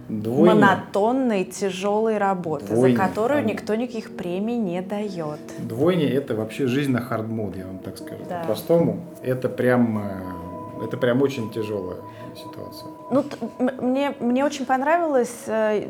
Двойня. 0.09 0.55
монотонной, 0.55 1.43
тяжелой 1.45 2.17
работы, 2.17 2.67
Двойня. 2.67 2.95
за 2.95 3.01
которую 3.03 3.41
Там... 3.41 3.47
никто 3.47 3.75
никаких 3.75 4.15
премий 4.15 4.57
не 4.57 4.81
дает. 4.81 5.39
Двойня– 5.59 6.09
это 6.13 6.33
вообще 6.35 6.67
жизнь 6.67 6.91
на 6.91 7.01
хардмод, 7.01 7.55
я 7.55 7.67
вам 7.67 7.79
так 7.79 7.97
скажу. 7.97 8.23
Да. 8.27 8.39
По-простому, 8.39 9.01
это 9.21 9.49
прям, 9.49 9.99
э, 9.99 10.85
это 10.85 10.97
прям 10.97 11.21
очень 11.21 11.51
тяжелая 11.51 11.97
ситуация. 12.35 12.89
Ну, 13.11 13.23
мне, 13.81 14.15
мне 14.19 14.45
очень 14.45 14.65
понравилось, 14.65 15.43
э, 15.47 15.89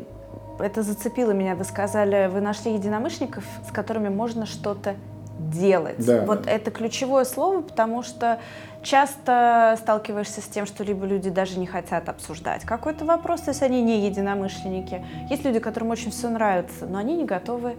это 0.58 0.82
зацепило 0.82 1.30
меня, 1.30 1.54
вы 1.54 1.64
сказали, 1.64 2.28
вы 2.32 2.40
нашли 2.40 2.74
единомышленников, 2.74 3.44
с 3.66 3.72
которыми 3.72 4.08
можно 4.08 4.46
что-то 4.46 4.96
делать. 5.38 6.04
Да, 6.04 6.24
вот 6.24 6.42
да. 6.42 6.50
это 6.50 6.70
ключевое 6.70 7.24
слово, 7.24 7.62
потому 7.62 8.02
что 8.02 8.40
часто 8.82 9.76
сталкиваешься 9.78 10.40
с 10.40 10.44
тем, 10.44 10.66
что 10.66 10.84
либо 10.84 11.06
люди 11.06 11.30
даже 11.30 11.58
не 11.58 11.66
хотят 11.66 12.08
обсуждать 12.08 12.64
какой-то 12.64 13.04
вопрос, 13.04 13.42
то 13.42 13.50
есть 13.50 13.62
они 13.62 13.82
не 13.82 14.06
единомышленники. 14.06 15.04
Есть 15.30 15.44
люди, 15.44 15.58
которым 15.58 15.90
очень 15.90 16.10
все 16.10 16.28
нравится, 16.28 16.86
но 16.86 16.98
они 16.98 17.16
не 17.16 17.24
готовы 17.24 17.76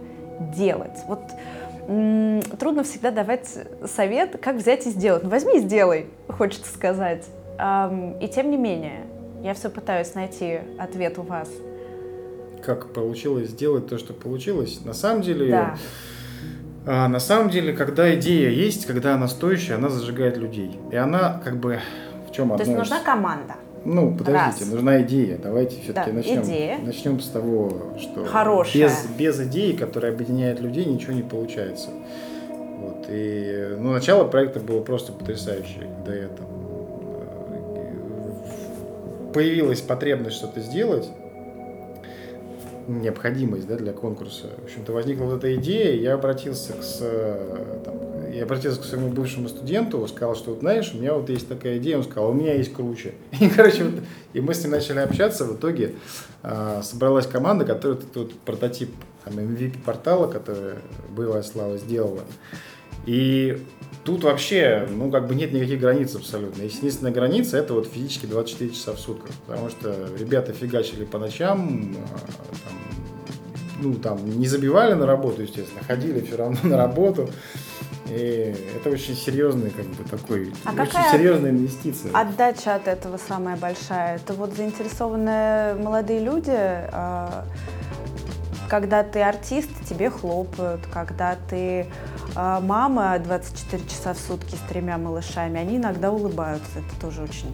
делать? 0.54 0.98
Вот 1.06 1.20
трудно 2.58 2.84
всегда 2.84 3.10
давать 3.10 3.48
совет, 3.86 4.38
как 4.40 4.56
взять 4.56 4.86
и 4.86 4.90
сделать. 4.90 5.24
Ну, 5.24 5.30
возьми 5.30 5.56
и 5.56 5.60
сделай, 5.60 6.06
хочется 6.28 6.72
сказать. 6.72 7.26
И 7.58 8.28
тем 8.34 8.50
не 8.50 8.56
менее, 8.56 9.06
я 9.42 9.54
все 9.54 9.70
пытаюсь 9.70 10.14
найти 10.14 10.60
ответ 10.78 11.18
у 11.18 11.22
вас. 11.22 11.48
Как 12.62 12.92
получилось 12.92 13.48
сделать 13.48 13.88
то, 13.88 13.98
что 13.98 14.12
получилось? 14.12 14.80
На 14.84 14.92
самом 14.92 15.22
деле, 15.22 15.50
да. 15.50 15.74
А, 16.86 17.08
на 17.08 17.20
самом 17.20 17.50
деле, 17.50 17.72
когда 17.72 18.14
идея 18.14 18.50
есть, 18.50 18.86
когда 18.86 19.14
она 19.14 19.28
стоящая, 19.28 19.74
она 19.74 19.88
зажигает 19.88 20.36
людей. 20.36 20.78
И 20.90 20.96
она 20.96 21.40
как 21.44 21.58
бы 21.58 21.80
в 22.28 22.32
чем 22.32 22.50
То 22.50 22.62
есть 22.62 22.70
нужна 22.76 23.00
команда. 23.00 23.54
Ну, 23.84 24.14
подождите, 24.16 24.64
Раз. 24.64 24.72
нужна 24.72 25.02
идея. 25.02 25.38
Давайте 25.42 25.80
все-таки 25.82 26.10
да, 26.10 26.16
начнем. 26.16 26.42
Идея. 26.42 26.78
Начнем 26.78 27.18
с 27.18 27.28
того, 27.28 27.94
что 27.98 28.24
Хорошая. 28.26 28.88
без, 28.88 29.06
без 29.18 29.40
идеи, 29.48 29.72
которая 29.72 30.12
объединяет 30.12 30.60
людей, 30.60 30.84
ничего 30.84 31.14
не 31.14 31.22
получается. 31.22 31.88
Вот. 32.48 33.06
И 33.08 33.76
ну, 33.78 33.92
начало 33.92 34.24
проекта 34.24 34.60
было 34.60 34.80
просто 34.82 35.12
потрясающее, 35.12 35.88
когда 35.96 36.14
я 36.14 36.28
там 36.28 36.46
э, 37.74 39.32
появилась 39.32 39.80
потребность 39.80 40.36
что-то 40.36 40.60
сделать, 40.60 41.08
необходимость 42.90 43.66
да, 43.66 43.76
для 43.76 43.92
конкурса. 43.92 44.48
В 44.60 44.64
общем-то, 44.64 44.92
возникла 44.92 45.24
вот 45.24 45.38
эта 45.38 45.54
идея, 45.56 45.94
я 45.94 46.14
обратился 46.14 46.72
к, 46.72 47.84
там, 47.84 48.30
я 48.32 48.44
обратился 48.44 48.80
к 48.80 48.84
своему 48.84 49.08
бывшему 49.08 49.48
студенту, 49.48 50.06
сказал, 50.08 50.34
что 50.34 50.50
вот 50.50 50.60
знаешь, 50.60 50.92
у 50.94 50.98
меня 50.98 51.14
вот 51.14 51.28
есть 51.30 51.48
такая 51.48 51.78
идея, 51.78 51.98
он 51.98 52.04
сказал, 52.04 52.30
у 52.30 52.34
меня 52.34 52.54
есть 52.54 52.72
круче. 52.72 53.14
И, 53.40 53.48
короче, 53.48 53.84
вот, 53.84 53.94
и 54.32 54.40
мы 54.40 54.54
с 54.54 54.62
ним 54.62 54.72
начали 54.72 54.98
общаться, 55.00 55.44
в 55.44 55.56
итоге 55.56 55.94
э, 56.42 56.80
собралась 56.82 57.26
команда, 57.26 57.64
которая 57.64 57.98
тут 57.98 58.38
прототип 58.40 58.90
там, 59.24 59.38
MVP-портала, 59.38 60.30
который 60.30 60.74
«Боевая 61.10 61.42
слава» 61.42 61.78
сделала. 61.78 62.22
И 63.06 63.62
тут 64.04 64.24
вообще, 64.24 64.86
ну, 64.90 65.10
как 65.10 65.26
бы 65.26 65.34
нет 65.34 65.52
никаких 65.52 65.80
границ 65.80 66.14
абсолютно. 66.14 66.62
Единственная 66.62 67.12
граница– 67.12 67.56
это 67.58 67.74
вот 67.74 67.86
физически 67.86 68.26
24 68.26 68.70
часа 68.70 68.92
в 68.92 68.98
сутках. 68.98 69.34
Потому 69.46 69.68
что 69.70 69.94
ребята 70.18 70.52
фигачили 70.52 71.04
по 71.04 71.18
ночам, 71.18 71.94
там, 72.64 72.74
ну, 73.82 73.94
там, 73.94 74.38
не 74.38 74.46
забивали 74.46 74.94
на 74.94 75.06
работу, 75.06 75.42
естественно, 75.42 75.82
ходили 75.86 76.20
все 76.20 76.36
равно 76.36 76.58
на 76.62 76.76
работу. 76.76 77.28
И 78.08 78.54
это 78.74 78.90
очень 78.90 79.14
серьезный, 79.14 79.70
как 79.70 79.86
бы 79.86 80.02
такой, 80.04 80.52
а 80.64 80.72
очень 80.72 81.10
серьезная 81.12 81.50
инвестиция. 81.50 82.10
Отдача 82.12 82.74
от 82.74 82.88
этого 82.88 83.18
самая 83.18 83.56
большая. 83.56 84.16
Это 84.16 84.32
вот 84.32 84.52
заинтересованные 84.54 85.74
молодые 85.74 86.18
люди, 86.18 86.50
а, 86.50 87.44
когда 88.68 89.04
ты 89.04 89.22
артист, 89.22 89.70
тебе 89.88 90.10
хлопают, 90.10 90.80
когда 90.92 91.36
ты 91.48 91.86
а, 92.34 92.60
мама 92.60 93.18
24 93.18 93.82
часа 93.88 94.14
в 94.14 94.18
сутки 94.18 94.54
с 94.54 94.68
тремя 94.68 94.98
малышами, 94.98 95.58
они 95.58 95.76
иногда 95.76 96.12
улыбаются, 96.12 96.78
это 96.78 97.00
тоже 97.00 97.22
очень 97.22 97.52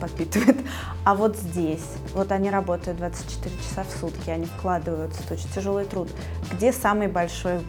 подпитывает. 0.00 0.56
А 1.02 1.14
вот 1.14 1.36
здесь, 1.36 1.86
вот 2.12 2.30
они 2.30 2.50
работают 2.50 2.98
24 2.98 3.56
часа 3.56 3.84
в 3.84 4.00
сутки, 4.00 4.28
они 4.28 4.44
вкладываются, 4.44 5.22
это 5.24 5.34
очень 5.34 5.48
тяжелый 5.54 5.86
труд. 5.86 6.08
Где 6.52 6.74
самый 6.74 7.08
большой 7.08 7.54
э, 7.54 7.60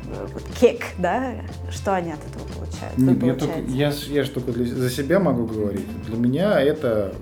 кек, 0.60 0.84
да? 0.98 1.36
Что 1.70 1.96
они 1.96 2.12
от 2.12 2.20
этого 2.20 2.46
получают? 2.50 2.98
Нет, 2.98 3.24
я, 3.24 3.34
только, 3.36 3.60
я, 3.60 3.90
я 3.90 4.24
же 4.24 4.32
только 4.32 4.52
для, 4.52 4.66
за 4.66 4.90
себя 4.90 5.22
могу 5.22 5.46
говорить. 5.46 5.88
Для 6.08 6.18
меня 6.18 6.60
это 6.60 7.14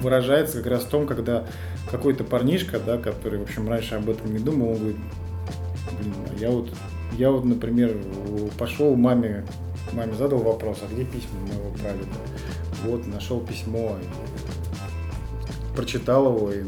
выражается 0.00 0.58
как 0.58 0.66
раз 0.66 0.82
в 0.82 0.88
том, 0.88 1.06
когда 1.06 1.44
какой-то 1.90 2.24
парнишка, 2.24 2.80
да, 2.80 2.98
который, 2.98 3.38
в 3.38 3.42
общем, 3.42 3.68
раньше 3.68 3.94
об 3.94 4.08
этом 4.10 4.32
не 4.32 4.40
думал, 4.40 4.70
он 4.70 4.78
говорит, 4.78 4.96
блин, 5.98 6.14
а 6.28 6.40
я 6.40 6.50
вот, 6.50 6.70
я 7.18 7.30
вот, 7.30 7.44
например, 7.44 7.96
пошел 8.58 8.94
маме, 8.96 9.44
маме 9.92 10.14
задал 10.14 10.38
вопрос, 10.40 10.78
а 10.82 10.92
где 10.92 11.04
письма 11.04 11.40
моего 11.40 11.70
прадеда? 11.70 12.06
Вот, 12.84 13.06
нашел 13.06 13.40
письмо, 13.40 13.96
и 14.00 15.76
прочитал 15.76 16.36
его, 16.36 16.52
и 16.52 16.62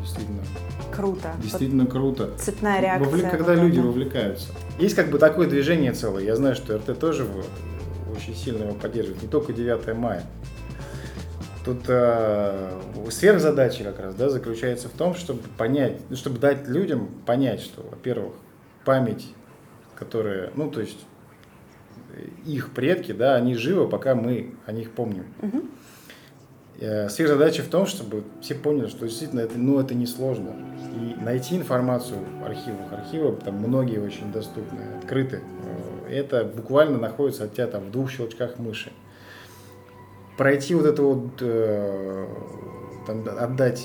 действительно... 0.00 0.42
Круто. 0.92 1.32
Действительно 1.42 1.84
вот 1.84 1.92
круто. 1.92 2.30
Цепная 2.38 2.80
реакция. 2.80 3.08
Вовлек, 3.08 3.30
когда 3.30 3.54
вот 3.54 3.62
люди 3.62 3.78
вовлекаются. 3.78 4.48
Есть 4.78 4.96
как 4.96 5.10
бы 5.10 5.18
такое 5.18 5.48
движение 5.48 5.92
целое. 5.92 6.24
Я 6.24 6.34
знаю, 6.34 6.56
что 6.56 6.76
РТ 6.76 6.98
тоже 6.98 7.26
очень 8.14 8.34
сильно 8.34 8.64
его 8.64 8.74
поддерживает. 8.74 9.22
Не 9.22 9.28
только 9.28 9.52
9 9.52 9.94
мая. 9.96 10.24
Тут 11.64 11.82
э, 11.88 12.80
сверхзадача 13.10 13.84
как 13.84 14.00
раз 14.00 14.14
да, 14.14 14.28
заключается 14.28 14.88
в 14.88 14.92
том, 14.92 15.14
чтобы 15.14 15.42
понять, 15.56 16.00
ну, 16.08 16.16
чтобы 16.16 16.38
дать 16.38 16.66
людям 16.66 17.08
понять, 17.26 17.60
что, 17.60 17.82
во-первых, 17.82 18.32
память, 18.84 19.26
которая, 19.98 20.52
ну, 20.54 20.70
то 20.70 20.80
есть 20.80 20.98
их 22.46 22.70
предки, 22.70 23.12
да, 23.12 23.34
они 23.34 23.54
живы, 23.54 23.88
пока 23.88 24.14
мы 24.14 24.54
о 24.66 24.72
них 24.72 24.92
помним. 24.92 25.26
Угу. 25.42 25.62
Сверхзадача 27.08 27.62
в 27.62 27.68
том, 27.68 27.86
чтобы 27.86 28.22
все 28.40 28.54
поняли, 28.54 28.86
что 28.86 29.06
действительно 29.06 29.40
это, 29.40 29.58
ну, 29.58 29.80
это 29.80 29.94
несложно. 29.94 30.54
И 30.94 31.20
найти 31.20 31.56
информацию 31.56 32.20
в 32.40 32.44
архивах. 32.44 32.92
Архивы 32.92 33.36
там 33.36 33.56
многие 33.56 33.98
очень 33.98 34.30
доступны, 34.32 34.80
открыты. 35.02 35.40
Э, 36.06 36.12
это 36.12 36.44
буквально 36.44 36.98
находится 36.98 37.44
от 37.44 37.54
тебя 37.54 37.66
там 37.66 37.84
в 37.84 37.90
двух 37.90 38.10
щелчках 38.10 38.58
мыши. 38.58 38.92
Пройти 40.36 40.76
вот 40.76 40.86
это 40.86 41.02
вот, 41.02 41.30
э, 41.40 42.26
там, 43.06 43.24
отдать 43.28 43.84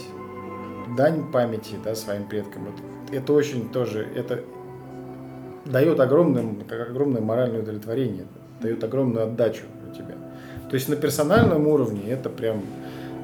дань 0.96 1.32
памяти 1.32 1.78
да, 1.84 1.96
своим 1.96 2.28
предкам, 2.28 2.68
это, 2.68 3.16
это 3.18 3.34
очень 3.34 3.70
тоже, 3.70 4.08
это 4.16 4.44
дает 5.66 6.00
огромное, 6.00 6.46
огромное 6.90 7.22
моральное 7.22 7.62
удовлетворение, 7.62 8.26
дает 8.62 8.84
огромную 8.84 9.26
отдачу 9.26 9.64
у 9.90 9.96
тебя. 9.96 10.16
То 10.70 10.76
есть 10.76 10.90
на 10.90 10.96
персональном 10.96 11.68
уровне 11.68 12.10
это 12.10 12.30
прям 12.30 12.62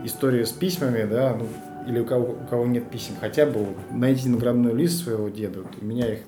история 0.03 0.45
с 0.45 0.51
письмами, 0.51 1.03
да, 1.03 1.35
ну, 1.37 1.47
или 1.87 1.99
у 1.99 2.05
кого, 2.05 2.37
у 2.43 2.47
кого 2.49 2.65
нет 2.65 2.89
писем, 2.89 3.13
хотя 3.19 3.45
бы 3.45 3.65
найти 3.91 4.29
наградной 4.29 4.73
лист 4.73 5.03
своего 5.03 5.29
деда, 5.29 5.59
вот 5.61 5.71
у 5.81 5.85
меня 5.85 6.13
их 6.13 6.19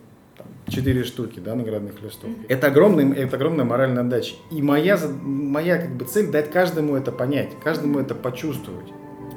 четыре 0.67 1.03
штуки, 1.03 1.39
да, 1.39 1.55
наградных 1.55 2.01
листов. 2.01 2.29
Это 2.47 2.67
огромная, 2.67 3.13
это 3.13 3.35
огромная 3.35 3.65
моральная 3.65 4.03
отдача. 4.03 4.35
И 4.51 4.61
моя, 4.61 4.97
моя 5.21 5.77
как 5.77 5.91
бы 5.91 6.05
цель 6.05 6.31
дать 6.31 6.49
каждому 6.51 6.95
это 6.95 7.11
понять, 7.11 7.49
каждому 7.63 7.99
это 7.99 8.15
почувствовать. 8.15 8.87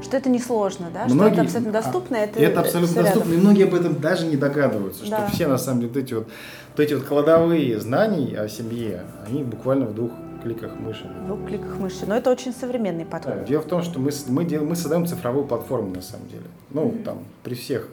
Что 0.04 0.18
это 0.18 0.28
несложно, 0.28 0.90
да? 0.92 1.06
Многие, 1.06 1.32
что 1.32 1.32
это 1.32 1.42
абсолютно 1.42 1.73
доступно, 1.73 2.16
это 2.16 2.38
Это 2.38 2.61
абсолютно 2.61 3.02
доступно, 3.02 3.28
рядом. 3.28 3.38
и 3.38 3.40
многие 3.40 3.64
об 3.64 3.75
этом 3.75 4.00
даже 4.00 4.26
не 4.26 4.37
догадываются, 4.37 5.08
да. 5.08 5.26
что 5.26 5.34
все, 5.34 5.46
на 5.49 5.58
самом 5.58 5.80
деле, 5.80 5.92
вот 5.92 6.02
эти 6.02 6.14
вот, 6.14 6.28
вот 6.76 6.80
эти 6.80 6.94
вот 6.94 7.04
кладовые 7.04 7.80
знаний 7.80 8.34
о 8.34 8.46
семье, 8.49 9.02
они 9.26 9.42
буквально 9.42 9.87
в 9.87 9.94
двух 9.94 10.12
кликах 10.42 10.78
мыши. 10.78 11.11
В 11.25 11.26
двух 11.26 11.46
кликах 11.46 11.78
мыши. 11.78 12.04
Но 12.06 12.16
это 12.16 12.30
очень 12.30 12.52
современный 12.52 13.06
подход. 13.06 13.34
Да, 13.34 13.44
дело 13.44 13.62
в 13.62 13.66
том, 13.66 13.82
что 13.82 13.99
мы, 13.99 14.11
мы, 14.28 14.44
дел, 14.44 14.64
мы 14.64 14.76
создаем 14.76 15.06
цифровую 15.06 15.46
платформу, 15.46 15.94
на 15.94 16.02
самом 16.02 16.28
деле. 16.28 16.44
Ну, 16.70 16.88
mm-hmm. 16.88 17.02
там, 17.02 17.18
при 17.42 17.54
всех 17.54 17.88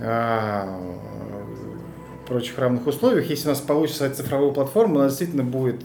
а, 0.00 0.78
прочих 2.26 2.58
равных 2.58 2.86
условиях, 2.86 3.30
если 3.30 3.46
у 3.46 3.50
нас 3.50 3.60
получится 3.60 4.10
цифровую 4.10 4.52
платформу, 4.52 4.96
у 4.96 4.98
нас 4.98 5.12
действительно 5.12 5.44
будет 5.44 5.80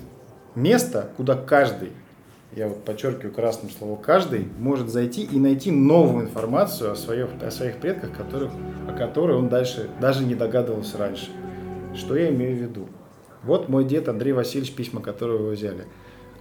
место, 0.56 1.10
куда 1.16 1.36
каждый 1.36 1.94
я 2.56 2.68
вот 2.68 2.84
подчеркиваю 2.84 3.34
красным 3.34 3.72
словом, 3.72 3.98
каждый 3.98 4.48
может 4.60 4.90
зайти 4.90 5.24
и 5.24 5.40
найти 5.40 5.72
новую 5.72 6.26
информацию 6.26 6.92
о 6.92 6.96
своих, 6.96 7.30
о 7.42 7.52
своих 7.52 7.78
предках, 7.78 8.16
которых, 8.16 8.52
о 8.88 8.94
которой 8.94 9.38
он 9.38 9.50
дальше 9.50 9.90
даже 10.00 10.24
не 10.24 10.36
догадывался 10.36 10.98
раньше. 10.98 11.32
Что 11.96 12.16
я 12.16 12.30
имею 12.30 12.58
в 12.58 12.62
виду? 12.62 12.88
Вот 13.44 13.70
мой 13.70 13.84
дед 13.84 14.08
Андрей 14.08 14.34
Васильевич, 14.34 14.74
письма 14.74 15.02
которого 15.02 15.48
вы 15.48 15.52
взяли. 15.52 15.86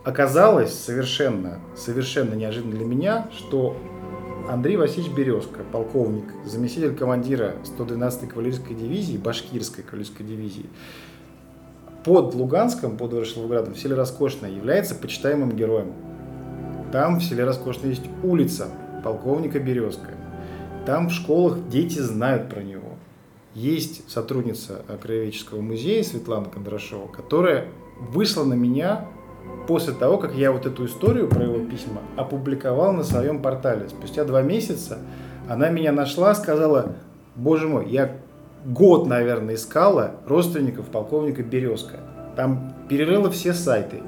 Оказалось 0.04 0.73
совершенно, 0.73 1.61
совершенно 1.76 2.35
неожиданно 2.35 2.76
для 2.76 2.85
меня, 2.85 3.28
что 3.37 3.76
Андрей 4.49 4.76
Васильевич 4.76 5.12
Березка, 5.12 5.61
полковник, 5.71 6.25
заместитель 6.45 6.95
командира 6.95 7.54
112-й 7.64 8.26
кавалерийской 8.26 8.75
дивизии, 8.75 9.16
башкирской 9.16 9.85
кавалерийской 9.85 10.26
дивизии, 10.26 10.66
под 12.04 12.35
Луганском, 12.35 12.97
под 12.97 13.12
Ворошиловградом, 13.12 13.75
в 13.75 13.78
селе 13.78 13.94
Роскошное, 13.94 14.50
является 14.50 14.94
почитаемым 14.94 15.52
героем. 15.52 15.92
Там 16.90 17.18
в 17.18 17.25
селе 17.25 17.44
Роскошное 17.44 17.90
есть 17.90 18.04
улица 18.23 18.68
полковника 19.04 19.59
Березка. 19.59 20.11
Там 20.85 21.09
в 21.09 21.12
школах 21.12 21.68
дети 21.68 21.99
знают 21.99 22.49
про 22.49 22.61
него. 22.61 22.97
Есть 23.54 24.11
сотрудница 24.11 24.82
Краеведческого 25.00 25.61
музея 25.61 26.02
Светлана 26.02 26.49
Кондрашова, 26.49 27.06
которая 27.06 27.66
вышла 27.99 28.44
на 28.44 28.54
меня 28.54 29.06
после 29.68 29.92
того, 29.92 30.18
как 30.18 30.35
я 30.35 30.52
вот 30.52 30.66
эту 30.66 30.87
историю 30.87 31.28
про 31.28 31.44
его 31.44 31.64
письма 31.64 32.02
опубликовал 32.16 32.92
на 32.92 33.04
своем 33.04 33.42
портале. 33.42 33.88
Спустя 33.88 34.25
два 34.25 34.42
месяца 34.42 34.99
она 35.49 35.68
меня 35.68 35.92
нашла, 35.92 36.35
сказала, 36.35 36.97
боже 37.37 37.68
мой, 37.68 37.88
я 37.88 38.16
год, 38.64 39.07
наверное, 39.07 39.54
искала 39.54 40.16
родственников 40.26 40.87
полковника 40.87 41.42
Березка. 41.42 42.00
Там 42.37 42.75
перерыла 42.88 43.31
все 43.31 43.52
сайты, 43.52 44.02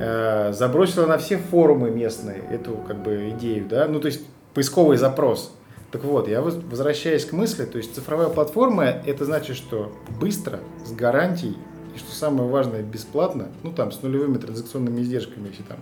э, 0.00 0.52
забросила 0.52 1.06
на 1.06 1.18
все 1.18 1.38
форумы 1.38 1.90
местные 1.90 2.42
эту 2.50 2.74
как 2.86 3.02
бы 3.02 3.30
идею, 3.30 3.66
да, 3.68 3.86
ну 3.88 4.00
то 4.00 4.06
есть 4.06 4.22
поисковый 4.54 4.96
запрос. 4.96 5.52
Так 5.90 6.04
вот, 6.04 6.26
я 6.26 6.40
возвращаюсь 6.40 7.26
к 7.26 7.32
мысли, 7.32 7.66
то 7.66 7.76
есть 7.76 7.94
цифровая 7.94 8.28
платформа, 8.28 8.84
это 8.84 9.26
значит, 9.26 9.56
что 9.56 9.92
быстро, 10.18 10.60
с 10.86 10.92
гарантией, 10.92 11.58
и 11.94 11.98
что 11.98 12.12
самое 12.12 12.48
важное, 12.48 12.82
бесплатно, 12.82 13.48
ну 13.62 13.72
там, 13.72 13.92
с 13.92 14.02
нулевыми 14.02 14.38
транзакционными 14.38 15.02
издержками, 15.02 15.48
если 15.48 15.62
там 15.64 15.76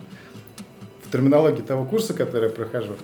в 1.04 1.12
терминологии 1.12 1.62
того 1.62 1.84
курса, 1.84 2.12
который 2.12 2.48
я 2.48 2.50
прохожу, 2.50 2.94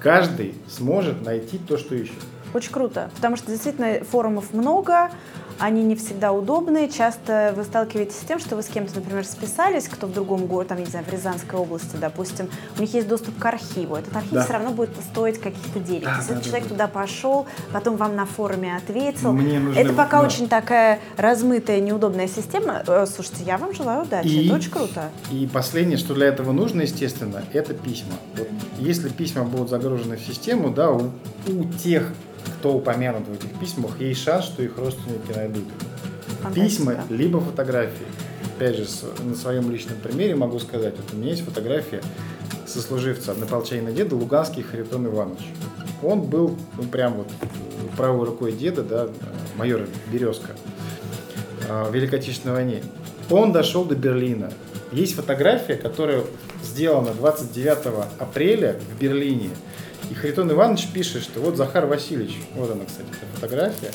каждый 0.00 0.54
сможет 0.68 1.24
найти 1.24 1.58
то, 1.58 1.78
что 1.78 1.94
ищет. 1.94 2.12
Очень 2.54 2.70
круто, 2.70 3.10
потому 3.16 3.36
что 3.36 3.50
действительно 3.50 4.04
форумов 4.04 4.52
много, 4.52 5.10
они 5.58 5.82
не 5.82 5.96
всегда 5.96 6.32
удобны. 6.32 6.88
Часто 6.88 7.52
вы 7.56 7.64
сталкиваетесь 7.64 8.16
с 8.16 8.24
тем, 8.24 8.38
что 8.38 8.56
вы 8.56 8.62
с 8.62 8.66
кем-то, 8.66 8.94
например, 8.96 9.24
списались, 9.24 9.88
кто 9.88 10.06
в 10.06 10.12
другом 10.12 10.46
городе, 10.46 10.68
там, 10.68 10.78
не 10.78 10.86
знаю, 10.86 11.04
в 11.04 11.12
Рязанской 11.12 11.58
области, 11.58 11.96
допустим, 11.96 12.48
у 12.78 12.80
них 12.80 12.94
есть 12.94 13.08
доступ 13.08 13.38
к 13.38 13.44
архиву. 13.44 13.96
Этот 13.96 14.16
архив 14.16 14.32
да. 14.32 14.44
все 14.44 14.52
равно 14.52 14.70
будет 14.70 14.90
стоить 15.10 15.40
каких-то 15.40 15.80
денег. 15.80 16.04
Да, 16.04 16.16
Если 16.18 16.34
да, 16.34 16.40
человек 16.40 16.64
да. 16.64 16.68
туда 16.70 16.88
пошел, 16.88 17.46
потом 17.72 17.96
вам 17.96 18.16
на 18.16 18.26
форуме 18.26 18.76
ответил. 18.76 19.32
Мне 19.32 19.58
нужно, 19.58 19.78
это 19.78 19.92
пока 19.92 20.20
да. 20.20 20.26
очень 20.26 20.48
такая 20.48 21.00
размытая, 21.16 21.80
неудобная 21.80 22.28
система. 22.28 22.82
Э, 22.86 23.06
слушайте, 23.06 23.44
я 23.44 23.58
вам 23.58 23.74
желаю 23.74 24.02
удачи, 24.02 24.28
и, 24.28 24.46
это 24.46 24.56
очень 24.56 24.70
круто. 24.70 25.10
И 25.30 25.48
последнее, 25.52 25.98
что 25.98 26.14
для 26.14 26.26
этого 26.26 26.52
нужно, 26.52 26.82
естественно, 26.82 27.42
это 27.52 27.74
письма. 27.74 28.14
Вот 28.36 28.48
если 28.78 29.08
письма 29.08 29.44
будут 29.44 29.70
загружены 29.70 30.16
в 30.16 30.20
систему, 30.20 30.70
да, 30.70 30.90
у, 30.90 31.10
у 31.46 31.64
тех 31.82 32.12
кто 32.58 32.74
упомянут 32.74 33.26
в 33.28 33.32
этих 33.32 33.58
письмах, 33.58 34.00
есть 34.00 34.22
шанс, 34.22 34.46
что 34.46 34.62
их 34.62 34.76
родственники 34.78 35.32
найдут. 35.34 35.64
Письма, 36.54 37.04
либо 37.08 37.40
фотографии. 37.40 38.06
Опять 38.56 38.76
же, 38.76 38.86
на 39.24 39.34
своем 39.34 39.70
личном 39.70 39.98
примере 39.98 40.34
могу 40.36 40.58
сказать, 40.58 40.94
вот 40.96 41.12
у 41.12 41.16
меня 41.16 41.30
есть 41.30 41.44
фотография 41.44 42.00
сослуживца 42.66 43.32
однополчанина 43.32 43.92
деда 43.92 44.16
Луганский 44.16 44.62
Харитон 44.62 45.06
Иванович. 45.06 45.46
Он 46.02 46.22
был, 46.22 46.56
ну, 46.76 46.84
прям 46.84 47.14
вот 47.14 47.28
правой 47.96 48.26
рукой 48.26 48.52
деда, 48.52 48.82
да, 48.82 49.08
майор 49.56 49.86
Березка 50.12 50.52
а, 51.68 51.88
в 51.88 51.94
Великой 51.94 52.18
Отечественной 52.18 52.54
войне. 52.54 52.82
Он 53.30 53.52
дошел 53.52 53.84
до 53.84 53.94
Берлина. 53.94 54.52
Есть 54.92 55.14
фотография, 55.14 55.76
которая 55.76 56.22
сделана 56.62 57.12
29 57.14 58.08
апреля 58.18 58.78
в 58.78 59.00
Берлине. 59.00 59.50
И 60.10 60.14
Харитон 60.14 60.50
Иванович 60.50 60.88
пишет, 60.92 61.22
что 61.22 61.40
вот 61.40 61.56
Захар 61.56 61.86
Васильевич, 61.86 62.36
вот 62.54 62.70
она, 62.70 62.84
кстати, 62.84 63.08
эта 63.08 63.26
фотография, 63.34 63.90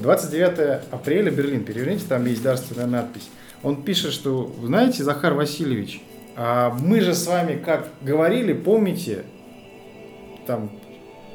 29 0.00 0.58
а, 0.58 0.82
апреля, 0.90 1.30
Берлин, 1.30 1.64
переверните, 1.64 2.04
там 2.08 2.26
есть 2.26 2.42
дарственная 2.42 2.86
надпись. 2.86 3.30
Он 3.62 3.82
пишет, 3.82 4.12
что, 4.12 4.54
знаете, 4.62 5.02
Захар 5.02 5.34
Васильевич, 5.34 6.02
а 6.36 6.70
мы 6.70 7.00
же 7.00 7.14
с 7.14 7.26
вами, 7.26 7.56
как 7.56 7.88
говорили, 8.02 8.52
помните, 8.52 9.24
там, 10.46 10.70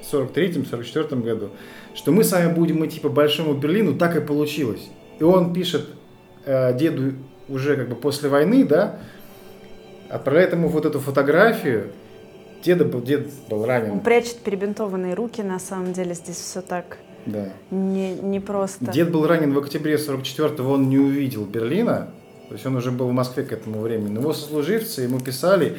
в 0.01 0.13
43-44 0.13 1.21
году, 1.21 1.51
что 1.93 2.11
мы 2.11 2.23
с 2.23 2.31
вами 2.31 2.53
будем 2.53 2.85
идти 2.85 2.99
по 2.99 3.09
Большому 3.09 3.53
Берлину, 3.53 3.95
так 3.95 4.15
и 4.15 4.21
получилось. 4.21 4.89
И 5.19 5.23
он 5.23 5.53
пишет 5.53 5.87
э, 6.45 6.77
деду 6.77 7.13
уже 7.47 7.75
как 7.75 7.89
бы 7.89 7.95
после 7.95 8.29
войны, 8.29 8.65
да, 8.65 8.99
отправляет 10.09 10.53
ему 10.53 10.67
вот 10.67 10.85
эту 10.85 10.99
фотографию, 10.99 11.91
деда 12.65 12.83
был, 12.83 13.01
дед 13.01 13.29
был 13.49 13.65
ранен. 13.65 13.91
Он 13.91 13.99
прячет 13.99 14.37
перебинтованные 14.39 15.13
руки, 15.13 15.41
на 15.41 15.59
самом 15.59 15.93
деле 15.93 16.15
здесь 16.15 16.37
все 16.37 16.61
так 16.61 16.97
да. 17.25 17.49
не, 17.71 18.15
не 18.15 18.39
просто. 18.39 18.91
Дед 18.91 19.11
был 19.11 19.27
ранен 19.27 19.53
в 19.53 19.57
октябре 19.59 19.95
44-го, 19.95 20.69
он 20.69 20.89
не 20.89 20.97
увидел 20.97 21.45
Берлина, 21.45 22.09
то 22.47 22.53
есть 22.53 22.65
он 22.65 22.75
уже 22.75 22.91
был 22.91 23.07
в 23.07 23.13
Москве 23.13 23.43
к 23.43 23.51
этому 23.51 23.79
времени. 23.81 24.09
Но 24.09 24.21
его 24.21 24.33
сослуживцы 24.33 25.01
ему 25.01 25.19
писали, 25.19 25.77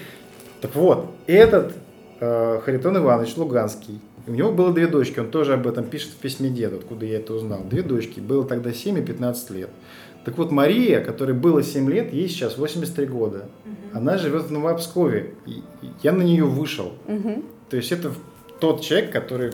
так 0.60 0.74
вот, 0.74 1.10
этот 1.26 1.74
э, 2.20 2.60
Харитон 2.64 2.98
Иванович 2.98 3.36
Луганский, 3.36 4.00
у 4.28 4.32
него 4.32 4.50
было 4.50 4.72
две 4.72 4.86
дочки, 4.86 5.20
он 5.20 5.30
тоже 5.30 5.54
об 5.54 5.66
этом 5.66 5.84
пишет 5.84 6.10
в 6.10 6.16
письме 6.16 6.50
деда, 6.50 6.76
откуда 6.76 7.06
я 7.06 7.18
это 7.18 7.34
узнал. 7.34 7.60
Две 7.64 7.82
дочки, 7.82 8.18
было 8.18 8.44
тогда 8.44 8.72
7 8.72 8.98
и 8.98 9.02
15 9.02 9.50
лет. 9.50 9.70
Так 10.26 10.36
вот, 10.38 10.50
Мария, 10.50 11.04
которой 11.04 11.34
было 11.34 11.62
7 11.62 11.88
лет, 11.88 12.12
ей 12.12 12.28
сейчас 12.28 12.58
83 12.58 13.06
года. 13.06 13.48
Угу. 13.64 13.98
Она 13.98 14.18
живет 14.18 14.46
в 14.46 14.50
Новообскове. 14.50 15.34
И 15.46 15.62
я 16.02 16.10
на 16.10 16.22
нее 16.22 16.44
вышел. 16.44 16.94
Угу. 17.06 17.44
То 17.70 17.76
есть 17.76 17.92
это 17.92 18.10
тот 18.58 18.80
человек, 18.80 19.12
который 19.12 19.52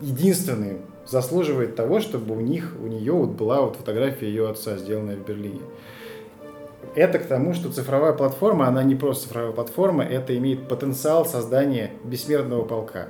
единственный 0.00 0.78
заслуживает 1.06 1.76
того, 1.76 2.00
чтобы 2.00 2.34
у 2.34 2.40
них, 2.40 2.74
у 2.82 2.86
нее 2.86 3.12
вот 3.12 3.32
была 3.32 3.60
вот 3.60 3.76
фотография 3.76 4.28
ее 4.28 4.48
отца, 4.48 4.78
сделанная 4.78 5.16
в 5.16 5.26
Берлине. 5.26 5.60
Это 6.94 7.18
к 7.18 7.26
тому, 7.26 7.52
что 7.52 7.70
цифровая 7.70 8.14
платформа, 8.14 8.66
она 8.66 8.82
не 8.82 8.94
просто 8.94 9.24
цифровая 9.24 9.52
платформа, 9.52 10.04
это 10.04 10.34
имеет 10.38 10.68
потенциал 10.68 11.26
создания 11.26 11.90
бессмертного 12.02 12.64
полка. 12.64 13.08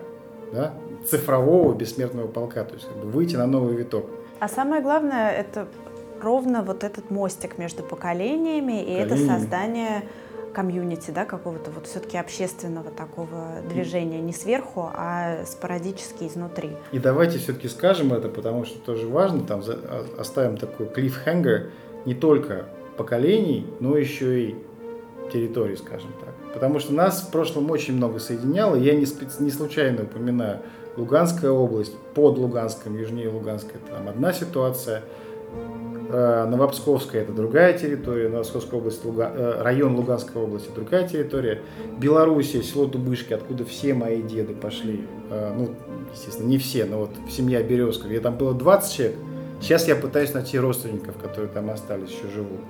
Да? 0.53 0.75
Цифрового 1.09 1.75
бессмертного 1.75 2.27
полка, 2.27 2.65
то 2.65 2.75
есть 2.75 2.89
как 2.89 2.97
бы 2.97 3.09
выйти 3.09 3.37
на 3.37 3.47
новый 3.47 3.77
виток. 3.77 4.07
А 4.41 4.49
самое 4.49 4.83
главное, 4.83 5.31
это 5.31 5.69
ровно 6.25 6.63
вот 6.63 6.83
этот 6.83 7.11
мостик 7.11 7.59
между 7.59 7.83
поколениями, 7.83 8.83
и 8.83 8.93
это 8.93 9.17
создание 9.17 10.03
комьюнити, 10.55 11.11
да, 11.11 11.25
какого-то 11.25 11.71
вот 11.71 11.87
все-таки 11.87 12.17
общественного 12.17 12.91
такого 12.91 13.61
движения, 13.69 14.21
не 14.21 14.33
сверху, 14.33 14.89
а 14.95 15.45
спорадически 15.47 16.25
изнутри. 16.25 16.71
И 16.93 16.99
давайте 16.99 17.39
все-таки 17.39 17.69
скажем 17.69 18.13
это, 18.13 18.29
потому 18.29 18.65
что 18.65 18.79
тоже 18.79 19.07
важно, 19.09 19.41
там 19.41 19.63
а, 19.67 20.07
оставим 20.19 20.57
такой 20.57 20.87
клиффхенгер 20.87 21.71
не 22.07 22.15
только 22.15 22.67
поколений, 22.97 23.67
но 23.81 23.97
еще 23.97 24.43
и 24.43 24.57
территорий, 25.33 25.77
скажем 25.77 26.11
так. 26.21 26.55
Потому 26.55 26.79
что 26.79 26.95
нас 26.95 27.23
в 27.23 27.33
прошлом 27.33 27.71
очень 27.71 27.97
много 27.97 28.21
соединяло, 28.21 28.77
я 28.77 28.95
не, 28.95 29.07
не 29.41 29.51
случайно 29.51 30.05
упоминаю 30.05 30.61
Луганская 30.97 31.51
область, 31.51 31.97
под 32.15 32.39
Луганском, 32.39 32.97
южнее 32.97 33.29
Луганска, 33.29 33.75
там 33.91 34.09
одна 34.09 34.33
ситуация– 34.33 35.03
Новопсковская 36.15 37.23
это 37.23 37.33
другая 37.33 37.77
территория, 37.77 38.29
Новопсковская 38.29 38.79
область, 38.79 39.05
Луга, 39.05 39.33
э, 39.35 39.63
район 39.63 39.97
Луганской 39.97 40.41
области 40.41 40.69
другая 40.73 41.09
территория. 41.09 41.63
Белоруссия, 41.99 42.63
село 42.63 42.87
Дубышки, 42.87 43.33
откуда 43.33 43.65
все 43.65 43.95
мои 43.95 44.23
деды 44.23 44.55
пошли. 44.55 45.07
Э, 45.31 45.53
ну, 45.57 45.75
естественно, 46.13 46.47
не 46.47 46.59
все, 46.59 46.85
но 46.85 46.99
вот 47.01 47.11
семья 47.29 47.63
Березка, 47.63 48.07
где 48.07 48.21
там 48.21 48.37
было 48.37 48.55
20 48.55 48.95
человек. 48.95 49.17
Сейчас 49.61 49.89
я 49.89 49.97
пытаюсь 49.97 50.35
найти 50.35 50.59
родственников, 50.59 51.17
которые 51.17 51.49
там 51.49 51.71
остались, 51.71 52.11
еще 52.11 52.29
живут. 52.33 52.61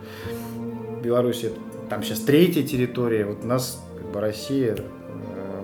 Белоруссия, 1.03 1.51
там 1.91 2.03
сейчас 2.03 2.21
третья 2.21 2.63
территория. 2.63 3.27
Вот 3.27 3.39
у 3.43 3.47
нас 3.47 3.83
как 3.99 4.11
бы 4.11 4.21
Россия, 4.21 4.77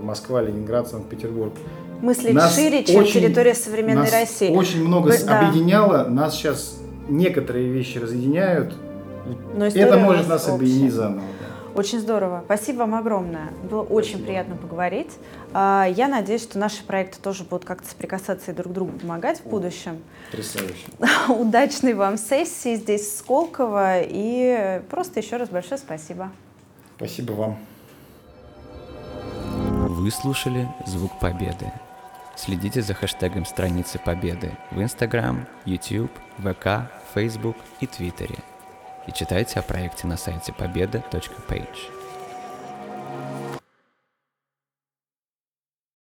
Москва, 0.03 0.43
Ленинград, 0.43 0.89
Санкт-Петербург. 0.89 1.53
Мыслить 2.03 2.35
нас 2.35 2.57
шире, 2.57 2.85
чем 2.85 3.03
очень, 3.03 3.21
территория 3.21 3.55
современной 3.55 4.03
нас 4.03 4.13
России. 4.13 4.55
Очень 4.55 4.85
много 4.85 5.13
да. 5.25 5.41
объединяло. 5.41 6.07
Нас 6.09 6.35
сейчас 6.35 6.80
некоторые 7.11 7.69
вещи 7.71 7.99
разъединяют. 7.99 8.75
Но 9.55 9.67
это 9.67 9.99
может 9.99 10.29
нас 10.29 10.45
общая. 10.45 10.55
объединить 10.57 10.93
заново. 10.93 11.23
Очень 11.75 12.01
здорово. 12.01 12.43
Спасибо 12.47 12.79
вам 12.79 12.95
огромное. 12.97 13.53
Было 13.63 13.85
Спасибо. 13.85 13.97
очень 13.99 14.25
приятно 14.25 14.57
поговорить. 14.57 15.13
А, 15.53 15.87
я 15.89 16.09
надеюсь, 16.09 16.43
что 16.43 16.59
наши 16.59 16.83
проекты 16.83 17.21
тоже 17.21 17.45
будут 17.45 17.65
как-то 17.65 17.89
соприкасаться 17.89 18.51
и 18.51 18.55
друг 18.55 18.73
другу 18.73 18.99
помогать 18.99 19.41
в 19.41 19.47
будущем. 19.49 19.99
Потрясающе. 20.31 20.87
Удачной 21.29 21.95
вам 21.95 22.17
сессии 22.19 22.75
здесь 22.75 23.03
в 23.03 23.19
Сколково. 23.19 24.01
И 24.01 24.83
просто 24.91 25.21
еще 25.21 25.37
раз 25.37 25.49
большое 25.49 25.79
спасибо. 25.79 26.31
Спасибо 26.97 27.33
вам. 27.33 27.59
Вы 29.89 30.11
слушали 30.11 30.69
«Звук 30.87 31.19
Победы». 31.21 31.73
Следите 32.37 32.81
за 32.81 32.95
хэштегом 32.95 33.45
страницы 33.45 34.01
Победы 34.03 34.53
в 34.71 34.81
Instagram, 34.81 35.47
YouTube, 35.67 36.11
ВК, 36.39 36.91
Facebook 37.15 37.57
и 37.81 37.87
Твиттере. 37.87 38.39
И 39.07 39.13
читайте 39.13 39.61
о 39.61 39.63
проекте 39.63 40.07
на 40.07 40.17
сайте 40.17 40.53
победа.page. 40.53 42.00